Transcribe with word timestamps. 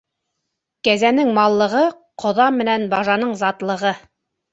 Кәзәнең 0.87 1.27
маллығы, 1.37 1.83
ҡоҙа 2.23 2.47
менән 2.61 2.87
бажаның 2.95 3.37
затлығы. 3.43 3.93